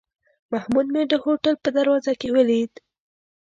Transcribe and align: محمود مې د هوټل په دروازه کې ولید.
محمود 0.51 0.87
مې 0.93 1.03
د 1.07 1.13
هوټل 1.23 1.55
په 1.63 1.69
دروازه 1.77 2.13
کې 2.19 2.29
ولید. 2.35 2.71